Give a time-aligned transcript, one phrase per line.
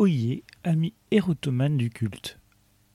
[0.00, 2.38] Oyez, ami érotomane du culte.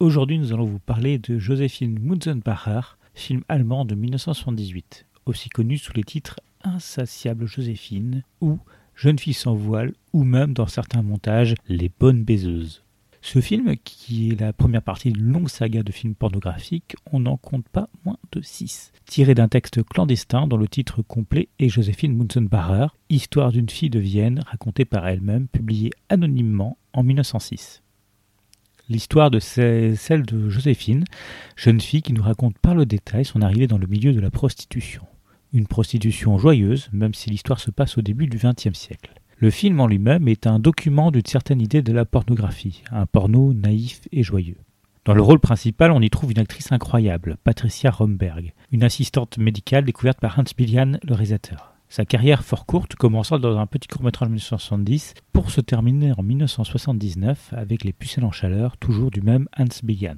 [0.00, 5.92] Aujourd'hui, nous allons vous parler de Joséphine Munzenbacher, film allemand de 1978, aussi connu sous
[5.92, 8.58] les titres Insatiable Joséphine ou
[8.94, 12.83] Jeune fille sans voile ou même dans certains montages Les bonnes baiseuses.
[13.26, 17.38] Ce film, qui est la première partie d'une longue saga de films pornographiques, on n'en
[17.38, 18.92] compte pas moins de six.
[19.06, 23.98] Tiré d'un texte clandestin dont le titre complet est Joséphine Munzenbacher, histoire d'une fille de
[23.98, 27.82] Vienne racontée par elle-même, publiée anonymement en 1906.
[28.90, 31.04] L'histoire de celle de Joséphine,
[31.56, 34.30] jeune fille qui nous raconte par le détail son arrivée dans le milieu de la
[34.30, 35.06] prostitution.
[35.54, 39.14] Une prostitution joyeuse, même si l'histoire se passe au début du XXe siècle.
[39.38, 43.52] Le film en lui-même est un document d'une certaine idée de la pornographie, un porno
[43.52, 44.58] naïf et joyeux.
[45.04, 49.84] Dans le rôle principal, on y trouve une actrice incroyable, Patricia Romberg, une assistante médicale
[49.84, 51.74] découverte par Hans Billian, le réalisateur.
[51.88, 56.22] Sa carrière fort courte, commençant dans un petit court-métrage en 1970, pour se terminer en
[56.22, 60.16] 1979 avec Les pucelles en chaleur, toujours du même Hans Billian.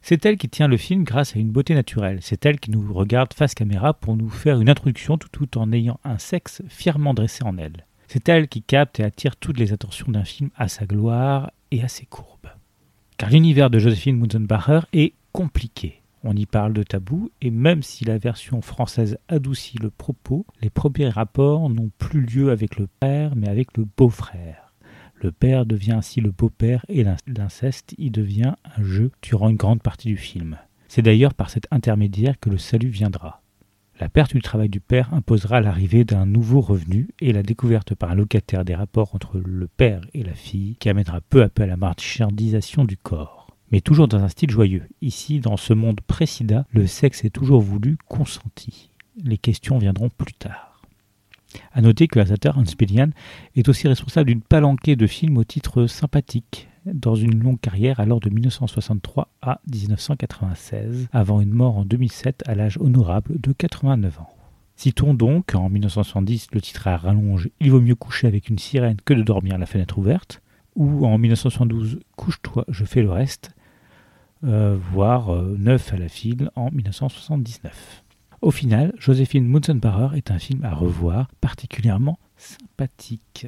[0.00, 2.18] C'est elle qui tient le film grâce à une beauté naturelle.
[2.20, 5.72] C'est elle qui nous regarde face caméra pour nous faire une introduction tout, tout en
[5.72, 7.86] ayant un sexe fièrement dressé en elle.
[8.08, 11.82] C'est elle qui capte et attire toutes les attentions d'un film à sa gloire et
[11.82, 12.50] à ses courbes.
[13.16, 16.02] Car l'univers de Josephine Munzenbacher est compliqué.
[16.22, 20.70] On y parle de tabou, et même si la version française adoucit le propos, les
[20.70, 24.72] premiers rapports n'ont plus lieu avec le père, mais avec le beau-frère.
[25.16, 29.82] Le père devient ainsi le beau-père, et l'inceste y devient un jeu durant une grande
[29.82, 30.56] partie du film.
[30.88, 33.43] C'est d'ailleurs par cet intermédiaire que le salut viendra.
[34.00, 38.10] La perte du travail du père imposera l'arrivée d'un nouveau revenu et la découverte par
[38.10, 41.62] un locataire des rapports entre le père et la fille qui amènera peu à peu
[41.62, 43.46] à la marchandisation du corps.
[43.70, 44.82] Mais toujours dans un style joyeux.
[45.00, 48.90] Ici, dans ce monde précida, le sexe est toujours voulu consenti.
[49.22, 50.82] Les questions viendront plus tard.
[51.72, 53.10] A noter que l'assateur Hans Pillian
[53.54, 58.20] est aussi responsable d'une palanquée de films au titre sympathique, dans une longue carrière alors
[58.20, 64.28] de 1963 à 1996, avant une mort en 2007 à l'âge honorable de 89 ans.
[64.76, 68.96] Citons donc en 1970 le titre à rallonge Il vaut mieux coucher avec une sirène
[69.04, 70.42] que de dormir à la fenêtre ouverte,
[70.74, 73.54] ou en 1972 Couche-toi, je fais le reste,
[74.44, 78.04] euh, voire euh, Neuf à la file en 1979.
[78.42, 83.46] Au final, Joséphine Munzenbacher est un film à revoir particulièrement sympathique.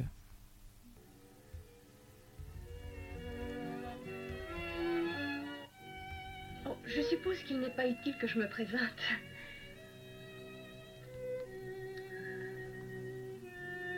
[6.97, 8.81] Je suppose qu'il n'est pas utile que je me présente.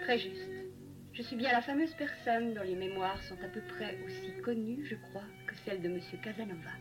[0.02, 0.50] Très juste.
[1.14, 4.86] Je suis bien la fameuse personne dont les mémoires sont à peu près aussi connues,
[4.86, 6.02] je crois, que celles de M.
[6.22, 6.72] Casanova.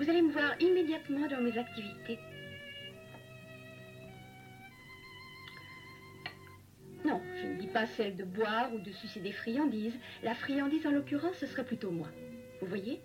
[0.00, 2.18] Vous allez me voir immédiatement dans mes activités.
[7.04, 9.96] Non, je ne dis pas celle de boire ou de sucer des friandises.
[10.24, 12.08] La friandise, en l'occurrence, ce serait plutôt moi.
[12.60, 13.00] Vous voyez?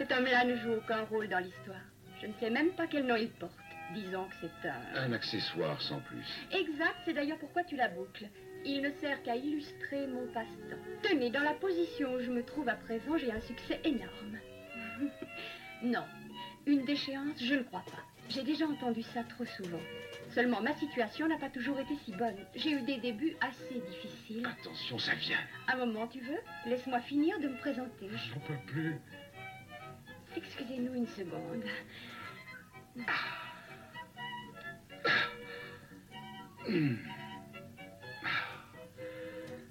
[0.00, 1.84] Cet homme-là ne joue aucun rôle dans l'histoire.
[2.22, 3.52] Je ne sais même pas quel nom il porte.
[3.92, 5.04] Disons que c'est un...
[5.04, 6.24] Un accessoire sans plus.
[6.52, 8.26] Exact, c'est d'ailleurs pourquoi tu la boucles.
[8.64, 10.80] Il ne sert qu'à illustrer mon passe-temps.
[11.02, 14.38] Tenez, dans la position où je me trouve à présent, j'ai un succès énorme.
[15.82, 16.04] non,
[16.66, 18.02] une déchéance, je ne crois pas.
[18.30, 19.82] J'ai déjà entendu ça trop souvent.
[20.30, 22.36] Seulement, ma situation n'a pas toujours été si bonne.
[22.54, 24.46] J'ai eu des débuts assez difficiles.
[24.46, 25.40] Attention, ça vient.
[25.68, 26.38] Un moment, tu veux?
[26.64, 28.08] Laisse-moi finir de me présenter.
[28.32, 28.94] J'en peux plus.
[30.60, 31.64] Excusez-nous une seconde.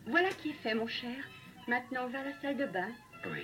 [0.07, 1.15] Voilà qui est fait, mon cher.
[1.67, 2.89] Maintenant, va à la salle de bain.
[3.25, 3.43] Oui.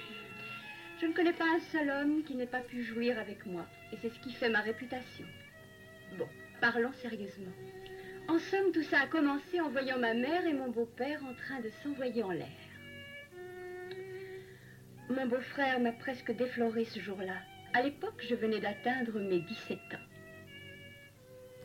[0.99, 3.67] Je ne connais pas un seul homme qui n'ait pas pu jouir avec moi.
[3.93, 5.25] Et c'est ce qui fait ma réputation.
[6.17, 6.27] Bon,
[6.61, 7.53] parlons sérieusement.
[8.27, 11.59] En somme, tout ça a commencé en voyant ma mère et mon beau-père en train
[11.59, 12.64] de s'envoyer en l'air.
[15.15, 17.37] Mon beau-frère m'a presque défloré ce jour-là.
[17.73, 20.14] À l'époque, je venais d'atteindre mes 17 ans.